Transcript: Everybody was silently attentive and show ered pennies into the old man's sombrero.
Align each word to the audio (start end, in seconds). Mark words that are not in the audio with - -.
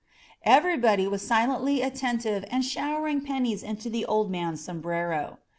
Everybody 0.45 1.07
was 1.07 1.21
silently 1.21 1.83
attentive 1.83 2.43
and 2.49 2.65
show 2.65 2.97
ered 3.03 3.23
pennies 3.23 3.61
into 3.61 3.87
the 3.87 4.03
old 4.07 4.31
man's 4.31 4.59
sombrero. 4.65 5.37